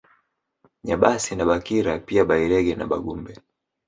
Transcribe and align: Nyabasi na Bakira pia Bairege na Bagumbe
Nyabasi 0.85 1.31
na 1.35 1.45
Bakira 1.49 1.93
pia 2.05 2.23
Bairege 2.29 2.73
na 2.77 2.85
Bagumbe 2.91 3.33